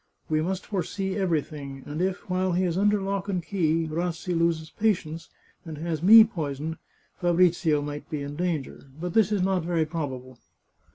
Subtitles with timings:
[0.29, 4.71] We must foresee everything, and if, while he is under lock and key, Rassi loses
[4.71, 5.29] patience,
[5.63, 6.77] and has me poisoned,
[7.19, 8.87] Fabrizio might be in danger.
[8.99, 10.39] But this is not very probable.